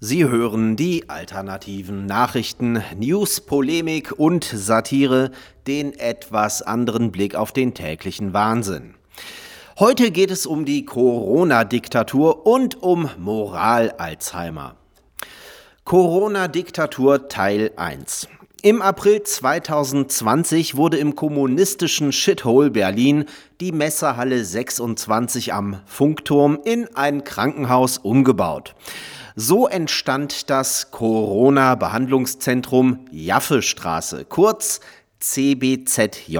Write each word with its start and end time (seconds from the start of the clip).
Sie 0.00 0.24
hören 0.24 0.76
die 0.76 1.08
alternativen 1.10 2.06
Nachrichten, 2.06 2.84
News, 2.96 3.40
Polemik 3.40 4.12
und 4.16 4.44
Satire, 4.44 5.32
den 5.66 5.92
etwas 5.92 6.62
anderen 6.62 7.10
Blick 7.10 7.34
auf 7.34 7.50
den 7.50 7.74
täglichen 7.74 8.32
Wahnsinn. 8.32 8.94
Heute 9.76 10.12
geht 10.12 10.30
es 10.30 10.46
um 10.46 10.64
die 10.64 10.84
Corona-Diktatur 10.84 12.46
und 12.46 12.80
um 12.80 13.10
Moral-Alzheimer. 13.18 14.76
Corona-Diktatur 15.84 17.26
Teil 17.26 17.72
1. 17.74 18.28
Im 18.62 18.82
April 18.82 19.24
2020 19.24 20.76
wurde 20.76 20.98
im 20.98 21.16
kommunistischen 21.16 22.12
Shithole 22.12 22.70
Berlin 22.70 23.24
die 23.60 23.72
Messerhalle 23.72 24.44
26 24.44 25.52
am 25.52 25.80
Funkturm 25.86 26.58
in 26.64 26.88
ein 26.94 27.24
Krankenhaus 27.24 27.98
umgebaut. 27.98 28.76
So 29.40 29.68
entstand 29.68 30.50
das 30.50 30.90
Corona-Behandlungszentrum 30.90 33.06
Jaffestraße, 33.12 34.24
kurz 34.24 34.80
CBZJ. 35.20 36.38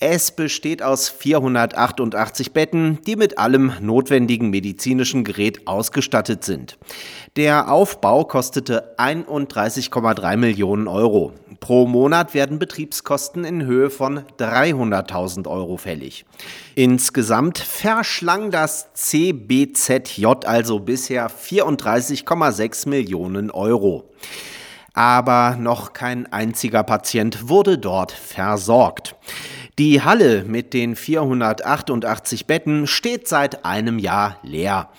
Es 0.00 0.30
besteht 0.30 0.80
aus 0.80 1.08
488 1.08 2.52
Betten, 2.52 3.00
die 3.04 3.16
mit 3.16 3.36
allem 3.36 3.72
notwendigen 3.80 4.48
medizinischen 4.48 5.24
Gerät 5.24 5.66
ausgestattet 5.66 6.44
sind. 6.44 6.78
Der 7.34 7.72
Aufbau 7.72 8.22
kostete 8.22 8.94
31,3 8.96 10.36
Millionen 10.36 10.86
Euro. 10.86 11.32
Pro 11.58 11.88
Monat 11.88 12.32
werden 12.32 12.60
Betriebskosten 12.60 13.42
in 13.42 13.64
Höhe 13.66 13.90
von 13.90 14.20
300.000 14.38 15.48
Euro 15.48 15.76
fällig. 15.76 16.24
Insgesamt 16.76 17.58
verschlang 17.58 18.52
das 18.52 18.92
CBZJ 18.94 20.26
also 20.46 20.78
bisher 20.78 21.28
34,6 21.28 22.88
Millionen 22.88 23.50
Euro 23.50 24.08
aber 24.98 25.54
noch 25.56 25.92
kein 25.92 26.26
einziger 26.32 26.82
Patient 26.82 27.48
wurde 27.48 27.78
dort 27.78 28.10
versorgt. 28.10 29.14
Die 29.78 30.02
Halle 30.02 30.42
mit 30.42 30.74
den 30.74 30.96
488 30.96 32.46
Betten 32.46 32.88
steht 32.88 33.28
seit 33.28 33.64
einem 33.64 34.00
Jahr 34.00 34.40
leer. 34.42 34.90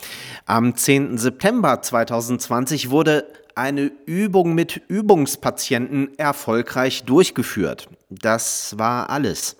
Am 0.45 0.73
10. 0.73 1.17
September 1.17 1.81
2020 1.81 2.89
wurde 2.89 3.27
eine 3.55 3.91
Übung 4.05 4.55
mit 4.55 4.81
Übungspatienten 4.87 6.17
erfolgreich 6.17 7.03
durchgeführt. 7.03 7.89
Das 8.09 8.77
war 8.77 9.09
alles. 9.09 9.57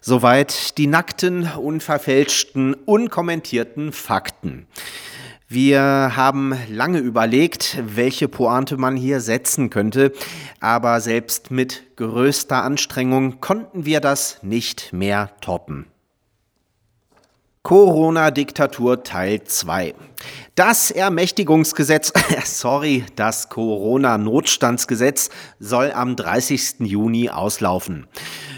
Soweit 0.00 0.78
die 0.78 0.86
nackten, 0.86 1.50
unverfälschten, 1.56 2.74
unkommentierten 2.74 3.90
Fakten. 3.90 4.68
Wir 5.54 6.16
haben 6.16 6.52
lange 6.68 6.98
überlegt, 6.98 7.78
welche 7.80 8.26
Pointe 8.26 8.76
man 8.76 8.96
hier 8.96 9.20
setzen 9.20 9.70
könnte, 9.70 10.12
aber 10.58 11.00
selbst 11.00 11.52
mit 11.52 11.94
größter 11.94 12.64
Anstrengung 12.64 13.40
konnten 13.40 13.84
wir 13.84 14.00
das 14.00 14.38
nicht 14.42 14.92
mehr 14.92 15.30
toppen. 15.40 15.86
Corona-Diktatur 17.62 19.04
Teil 19.04 19.44
2. 19.44 19.94
Das 20.56 20.90
Ermächtigungsgesetz, 20.90 22.12
sorry, 22.44 23.04
das 23.14 23.48
Corona-Notstandsgesetz 23.48 25.30
soll 25.60 25.92
am 25.92 26.16
30. 26.16 26.80
Juni 26.80 27.30
auslaufen. 27.30 28.08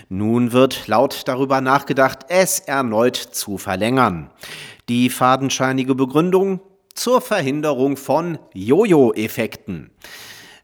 Nun 0.09 0.53
wird 0.53 0.89
laut 0.89 1.25
darüber 1.27 1.61
nachgedacht, 1.61 2.21
es 2.31 2.59
erneut 2.59 3.17
zu 3.17 3.59
verlängern. 3.59 4.31
Die 4.89 5.11
fadenscheinige 5.11 5.95
Begründung, 5.95 6.61
zur 6.97 7.21
Verhinderung 7.21 7.97
von 7.97 8.39
Jojo-Effekten. 8.55 9.91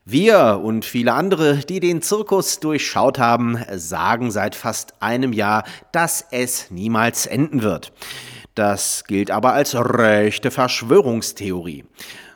Wir 0.04 0.60
und 0.62 0.84
viele 0.84 1.12
andere, 1.12 1.58
die 1.58 1.78
den 1.78 2.02
Zirkus 2.02 2.58
durchschaut 2.58 3.20
haben, 3.20 3.58
sagen 3.70 4.32
seit 4.32 4.56
fast 4.56 5.00
einem 5.00 5.32
Jahr, 5.32 5.62
dass 5.92 6.26
es 6.32 6.72
niemals 6.72 7.26
enden 7.26 7.62
wird. 7.62 7.92
Das 8.56 9.04
gilt 9.06 9.30
aber 9.30 9.52
als 9.52 9.76
rechte 9.76 10.50
Verschwörungstheorie. 10.50 11.84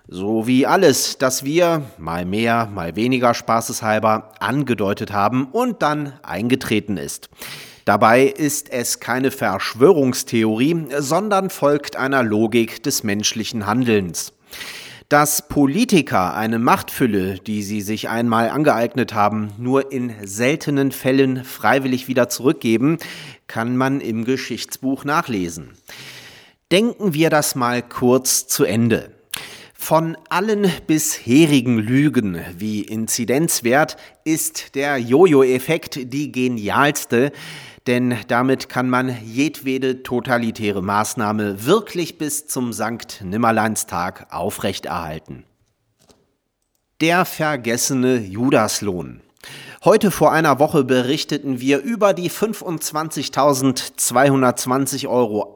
So 0.07 0.47
wie 0.47 0.65
alles, 0.65 1.19
das 1.19 1.43
wir, 1.45 1.83
mal 1.99 2.25
mehr, 2.25 2.71
mal 2.73 2.95
weniger 2.95 3.35
spaßeshalber, 3.35 4.33
angedeutet 4.39 5.13
haben 5.13 5.47
und 5.47 5.83
dann 5.83 6.13
eingetreten 6.23 6.97
ist. 6.97 7.29
Dabei 7.87 8.25
ist 8.25 8.73
es 8.73 8.99
keine 8.99 9.31
Verschwörungstheorie, 9.31 10.89
sondern 10.99 11.51
folgt 11.51 11.95
einer 11.95 12.25
Logik 12.25 12.83
des 12.83 13.05
menschlichen 13.05 13.65
Handelns. 13.65 14.33
Dass 15.09 15.47
Politiker 15.47 16.35
eine 16.35 16.59
Machtfülle, 16.59 17.39
die 17.39 17.63
sie 17.63 17.81
sich 17.81 18.09
einmal 18.09 18.51
angeeignet 18.51 19.15
haben, 19.15 19.53
nur 19.57 19.93
in 19.93 20.13
seltenen 20.25 20.91
Fällen 20.91 21.45
freiwillig 21.45 22.09
wieder 22.09 22.29
zurückgeben, 22.29 22.99
kann 23.47 23.77
man 23.77 24.01
im 24.01 24.25
Geschichtsbuch 24.25 25.05
nachlesen. 25.05 25.71
Denken 26.73 27.15
wir 27.15 27.31
das 27.31 27.55
mal 27.55 27.83
kurz 27.83 28.49
zu 28.49 28.65
Ende. 28.65 29.13
Von 29.75 30.17
allen 30.29 30.69
bisherigen 30.89 31.79
Lügen 31.79 32.41
wie 32.59 32.81
Inzidenzwert 32.81 33.97
ist 34.25 34.75
der 34.75 34.99
Jojo-Effekt 34.99 36.13
die 36.13 36.33
genialste, 36.33 37.31
denn 37.87 38.17
damit 38.29 38.69
kann 38.69 38.91
man 38.91 39.17
jedwede 39.25 40.03
totalitäre 40.03 40.83
Maßnahme 40.83 41.65
wirklich 41.65 42.19
bis 42.19 42.49
zum 42.49 42.73
Sankt 42.73 43.23
Nimmerleinstag 43.25 44.27
aufrechterhalten. 44.31 45.45
Der 47.01 47.25
vergessene 47.25 48.19
Judaslohn. 48.19 49.21
Heute 49.85 50.11
vor 50.11 50.33
einer 50.33 50.59
Woche 50.59 50.83
berichteten 50.83 51.61
wir 51.61 51.81
über 51.81 52.13
die 52.13 52.29
25.220,28 52.31 55.07
Euro 55.07 55.55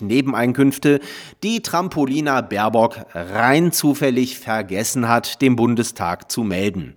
Nebeneinkünfte, 0.00 0.98
die 1.44 1.62
Trampolina 1.62 2.40
Baerbock 2.40 3.06
rein 3.14 3.70
zufällig 3.70 4.40
vergessen 4.40 5.06
hat, 5.06 5.40
dem 5.42 5.54
Bundestag 5.54 6.32
zu 6.32 6.42
melden 6.42 6.96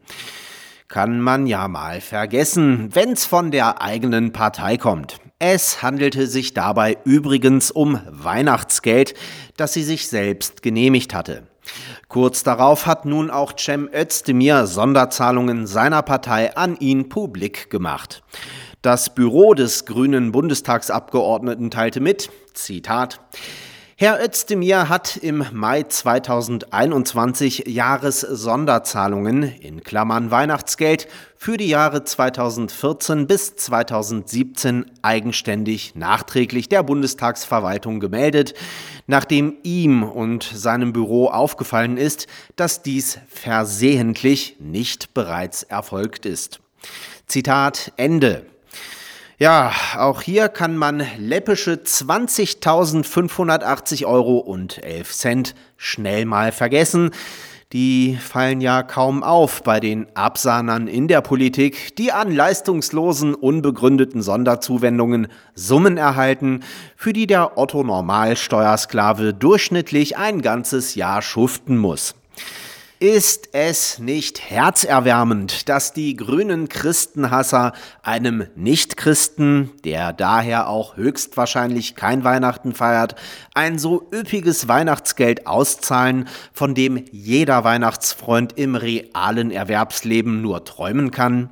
kann 0.94 1.20
man 1.20 1.48
ja 1.48 1.68
mal 1.68 2.02
vergessen, 2.02 2.90
wenn's 2.94 3.26
von 3.26 3.50
der 3.50 3.82
eigenen 3.82 4.32
Partei 4.32 4.78
kommt. 4.78 5.18
Es 5.40 5.82
handelte 5.82 6.28
sich 6.28 6.54
dabei 6.54 7.00
übrigens 7.04 7.72
um 7.72 8.00
Weihnachtsgeld, 8.08 9.16
das 9.58 9.74
sie 9.74 9.82
sich 9.82 10.08
selbst 10.08 10.62
genehmigt 10.62 11.16
hatte. 11.16 11.48
Kurz 12.10 12.44
darauf 12.44 12.86
hat 12.86 13.06
nun 13.06 13.32
auch 13.32 13.54
Cem 13.58 13.90
Özdemir 13.92 14.68
Sonderzahlungen 14.68 15.66
seiner 15.66 16.04
Partei 16.04 16.56
an 16.56 16.78
ihn 16.78 17.10
publik 17.10 17.72
gemacht. 17.72 18.22
Das 18.84 19.16
Büro 19.16 19.56
des 19.56 19.88
grünen 19.88 20.32
Bundestagsabgeordneten 20.32 21.72
teilte 21.72 22.02
mit, 22.02 22.30
Zitat, 22.54 23.20
Herr 24.04 24.22
Özdemir 24.22 24.90
hat 24.90 25.16
im 25.16 25.46
Mai 25.54 25.84
2021 25.84 27.64
Jahressonderzahlungen 27.68 29.44
in 29.44 29.82
Klammern 29.82 30.30
Weihnachtsgeld 30.30 31.08
für 31.38 31.56
die 31.56 31.70
Jahre 31.70 32.04
2014 32.04 33.28
bis 33.28 33.56
2017 33.56 34.92
eigenständig 35.02 35.96
nachträglich 35.96 36.68
der 36.68 36.84
Bundestagsverwaltung 36.84 38.02
gemeldet, 38.02 38.56
nachdem 39.08 39.56
ihm 39.64 40.04
und 40.04 40.44
seinem 40.44 40.92
Büro 40.92 41.28
aufgefallen 41.28 41.96
ist, 41.96 42.28
dass 42.58 42.82
dies 42.82 43.20
versehentlich 43.30 44.58
nicht 44.60 45.14
bereits 45.14 45.64
erfolgt 45.64 46.26
ist. 46.26 46.60
Zitat 47.26 47.94
Ende. 47.96 48.53
Ja, 49.40 49.72
auch 49.98 50.22
hier 50.22 50.48
kann 50.48 50.78
man 50.78 51.04
läppische 51.18 51.74
20.580 51.74 54.06
Euro 54.06 54.38
und 54.38 54.84
11 54.84 55.12
Cent 55.12 55.56
schnell 55.76 56.26
mal 56.26 56.52
vergessen. 56.52 57.10
Die 57.74 58.18
fallen 58.22 58.62
ja 58.62 58.84
kaum 58.84 59.24
auf 59.24 59.64
bei 59.64 59.80
den 59.80 60.06
Absahnern 60.16 60.88
in 60.88 61.08
der 61.08 61.22
Politik, 61.22 61.96
die 61.96 62.12
an 62.12 62.32
leistungslosen, 62.32 63.34
unbegründeten 63.34 64.22
Sonderzuwendungen 64.22 65.28
Summen 65.56 65.98
erhalten, 65.98 66.60
für 66.96 67.14
die 67.14 67.26
der 67.26 67.58
Otto 67.58 67.84
Normalsteuersklave 67.84 69.34
durchschnittlich 69.34 70.18
ein 70.18 70.44
ganzes 70.44 70.94
Jahr 70.94 71.24
schuften 71.24 71.80
muss. 71.80 72.14
Ist 73.04 73.50
es 73.52 74.00
nicht 74.00 74.50
herzerwärmend, 74.50 75.68
dass 75.68 75.92
die 75.92 76.16
grünen 76.16 76.70
Christenhasser 76.70 77.74
einem 78.02 78.46
Nichtchristen, 78.56 79.72
der 79.84 80.14
daher 80.14 80.70
auch 80.70 80.96
höchstwahrscheinlich 80.96 81.96
kein 81.96 82.24
Weihnachten 82.24 82.74
feiert, 82.74 83.16
ein 83.54 83.78
so 83.78 84.08
üppiges 84.14 84.70
Weihnachtsgeld 84.70 85.48
auszahlen, 85.48 86.30
von 86.54 86.76
dem 86.76 87.04
jeder 87.12 87.66
Weihnachtsfreund 87.66 88.58
im 88.58 88.76
realen 88.76 89.52
Erwerbsleben 89.52 90.42
nur 90.42 90.64
träumen 90.64 91.12
kann? 91.12 91.50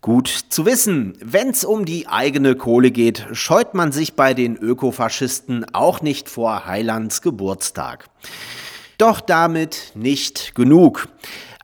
Gut 0.00 0.26
zu 0.26 0.66
wissen, 0.66 1.16
wenn's 1.22 1.64
um 1.64 1.84
die 1.84 2.08
eigene 2.08 2.56
Kohle 2.56 2.90
geht, 2.90 3.28
scheut 3.30 3.74
man 3.74 3.92
sich 3.92 4.14
bei 4.14 4.34
den 4.34 4.56
Ökofaschisten 4.56 5.72
auch 5.72 6.00
nicht 6.00 6.28
vor 6.28 6.66
Heilands 6.66 7.22
Geburtstag. 7.22 8.08
Doch 8.98 9.20
damit 9.20 9.92
nicht 9.94 10.56
genug. 10.56 11.08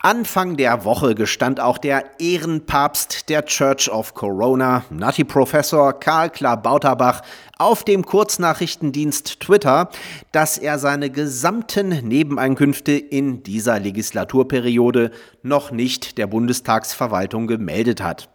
Anfang 0.00 0.56
der 0.56 0.84
Woche 0.84 1.16
gestand 1.16 1.58
auch 1.58 1.78
der 1.78 2.04
Ehrenpapst 2.20 3.28
der 3.28 3.44
Church 3.44 3.90
of 3.90 4.14
Corona, 4.14 4.84
Nutty 4.90 5.24
Professor 5.24 5.98
Karl 5.98 6.30
Klabauterbach, 6.30 7.22
auf 7.58 7.82
dem 7.82 8.06
Kurznachrichtendienst 8.06 9.40
Twitter, 9.40 9.90
dass 10.30 10.58
er 10.58 10.78
seine 10.78 11.10
gesamten 11.10 12.06
Nebeneinkünfte 12.06 12.92
in 12.92 13.42
dieser 13.42 13.80
Legislaturperiode 13.80 15.10
noch 15.42 15.72
nicht 15.72 16.18
der 16.18 16.28
Bundestagsverwaltung 16.28 17.48
gemeldet 17.48 18.00
hat. 18.00 18.28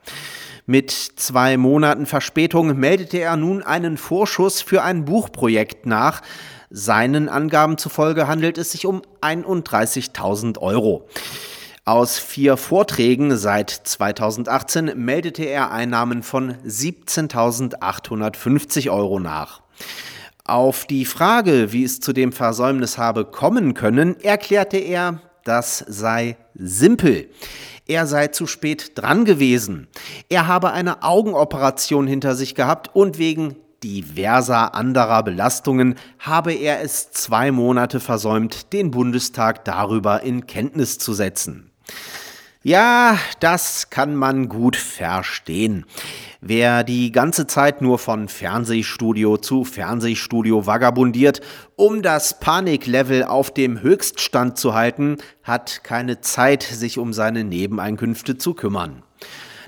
Mit 0.65 0.91
zwei 0.91 1.55
Monaten 1.55 2.05
Verspätung 2.05 2.77
meldete 2.77 3.19
er 3.19 3.37
nun 3.37 3.63
einen 3.63 3.97
Vorschuss 3.97 4.61
für 4.61 4.83
ein 4.83 5.05
Buchprojekt 5.05 5.85
nach. 5.85 6.21
Seinen 6.71 7.29
Angaben 7.29 7.79
zufolge 7.79 8.27
handelt 8.27 8.59
es 8.59 8.69
sich 8.71 8.85
um 8.85 9.01
31.000 9.21 10.59
Euro. 10.59 11.07
Aus 11.83 12.19
vier 12.19 12.57
Vorträgen 12.57 13.35
seit 13.35 13.71
2018 13.71 14.91
meldete 14.95 15.45
er 15.45 15.71
Einnahmen 15.71 16.21
von 16.21 16.53
17.850 16.63 18.91
Euro 18.91 19.19
nach. 19.19 19.63
Auf 20.43 20.85
die 20.85 21.05
Frage, 21.05 21.73
wie 21.73 21.83
es 21.83 21.99
zu 21.99 22.13
dem 22.13 22.31
Versäumnis 22.31 22.99
habe 22.99 23.25
kommen 23.25 23.73
können, 23.73 24.19
erklärte 24.19 24.77
er, 24.77 25.23
das 25.43 25.83
sei 25.87 26.37
simpel. 26.53 27.31
Er 27.87 28.05
sei 28.05 28.27
zu 28.27 28.45
spät 28.45 28.91
dran 28.95 29.25
gewesen. 29.25 29.87
Er 30.29 30.45
habe 30.45 30.71
eine 30.71 31.01
Augenoperation 31.01 32.05
hinter 32.05 32.35
sich 32.35 32.53
gehabt 32.53 32.91
und 32.93 33.17
wegen 33.17 33.55
diverser 33.83 34.75
anderer 34.75 35.23
Belastungen 35.23 35.95
habe 36.19 36.53
er 36.53 36.81
es 36.81 37.11
zwei 37.11 37.51
Monate 37.51 37.99
versäumt, 37.99 38.73
den 38.73 38.91
Bundestag 38.91 39.65
darüber 39.65 40.21
in 40.23 40.47
Kenntnis 40.47 40.97
zu 40.97 41.13
setzen. 41.13 41.71
Ja, 42.61 43.17
das 43.39 43.89
kann 43.89 44.17
man 44.17 44.49
gut 44.49 44.75
verstehen. 44.75 45.85
Wer 46.41 46.83
die 46.83 47.13
ganze 47.13 47.47
Zeit 47.47 47.81
nur 47.81 47.97
von 47.99 48.27
Fernsehstudio 48.27 49.37
zu 49.37 49.63
Fernsehstudio 49.63 50.67
vagabundiert, 50.67 51.39
um 51.77 52.01
das 52.01 52.41
Paniklevel 52.41 53.23
auf 53.23 53.53
dem 53.53 53.81
Höchststand 53.81 54.57
zu 54.57 54.73
halten, 54.73 55.19
hat 55.41 55.85
keine 55.85 56.19
Zeit, 56.19 56.63
sich 56.63 56.97
um 56.97 57.13
seine 57.13 57.45
Nebeneinkünfte 57.45 58.37
zu 58.37 58.53
kümmern. 58.53 59.03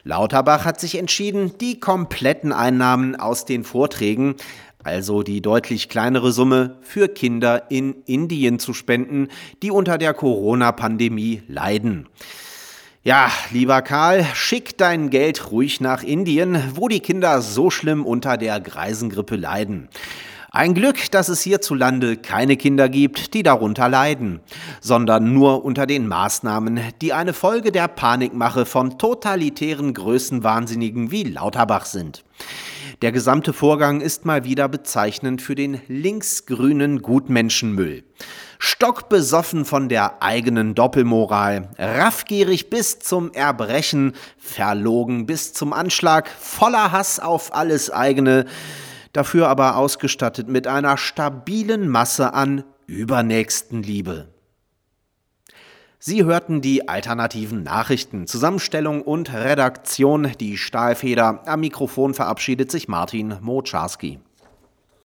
Lauterbach 0.03 0.65
hat 0.65 0.80
sich 0.80 0.98
entschieden, 0.98 1.57
die 1.59 1.80
kompletten 1.80 2.51
Einnahmen 2.51 3.15
aus 3.15 3.45
den 3.45 3.63
Vorträgen, 3.63 4.36
also 4.83 5.21
die 5.21 5.42
deutlich 5.42 5.89
kleinere 5.89 6.31
Summe, 6.31 6.77
für 6.81 7.07
Kinder 7.07 7.69
in 7.69 7.95
Indien 8.06 8.57
zu 8.57 8.74
spenden, 8.74 9.27
die 9.62 9.69
unter 9.71 9.98
der 9.98 10.13
Corona-Pandemie 10.13 11.44
leiden. 11.48 12.07
Ja, 13.03 13.31
lieber 13.51 13.81
Karl, 13.81 14.25
schick 14.36 14.77
dein 14.77 15.09
Geld 15.09 15.51
ruhig 15.51 15.81
nach 15.81 16.03
Indien, 16.03 16.62
wo 16.75 16.88
die 16.88 17.00
Kinder 17.00 17.42
so 17.42 17.69
schlimm 17.69 18.06
unter 18.06 18.38
der 18.38 18.59
Greisengrippe 18.59 19.36
leiden. 19.36 19.89
Ein 20.53 20.74
Glück, 20.74 21.09
dass 21.12 21.30
es 21.30 21.42
hierzulande 21.44 22.18
keine 22.18 22.57
Kinder 22.57 22.89
gibt, 22.89 23.33
die 23.33 23.42
darunter 23.42 23.88
leiden, 23.88 24.42
sondern 24.81 25.33
nur 25.33 25.63
unter 25.63 25.86
den 25.86 26.09
Maßnahmen, 26.09 26.77
die 27.01 27.13
eine 27.13 27.31
Folge 27.31 27.71
der 27.71 27.88
Panikmache 27.88 28.65
von 28.65 28.98
totalitären 28.98 29.94
Größenwahnsinnigen 29.94 31.09
wie 31.09 31.24
Lauterbach 31.24 31.86
sind. 31.86 32.25
Der 33.01 33.13
gesamte 33.13 33.53
Vorgang 33.53 34.01
ist 34.01 34.25
mal 34.25 34.44
wieder 34.44 34.68
bezeichnend 34.68 35.42
für 35.42 35.56
den 35.56 35.80
linksgrünen 35.88 37.01
Gutmenschenmüll. 37.01 38.03
Stockbesoffen 38.59 39.63
von 39.63 39.88
der 39.88 40.21
eigenen 40.21 40.75
Doppelmoral, 40.75 41.69
raffgierig 41.80 42.69
bis 42.69 43.00
zum 43.00 43.31
Erbrechen, 43.31 44.12
verlogen 44.38 45.25
bis 45.25 45.53
zum 45.53 45.71
Anschlag, 45.71 46.27
voller 46.27 46.92
Hass 46.92 47.21
auf 47.21 47.56
alles 47.56 47.89
eigene, 47.89 48.45
dafür 49.13 49.48
aber 49.48 49.78
ausgestattet 49.78 50.48
mit 50.48 50.68
einer 50.68 50.98
stabilen 50.98 51.88
Masse 51.90 52.34
an 52.34 52.63
Übernächstenliebe. 52.88 54.28
Sie 56.00 56.24
hörten 56.24 56.62
die 56.62 56.90
alternativen 56.90 57.62
Nachrichten, 57.62 58.25
Zusammenstellung 58.25 59.04
und 59.04 59.31
Redaktion, 59.31 60.31
die 60.40 60.58
Stahlfeder. 60.58 61.44
Am 61.48 61.60
Mikrofon 61.60 62.16
verabschiedet 62.16 62.72
sich 62.72 62.88
Martin 62.88 63.38
Moczarski. 63.40 64.19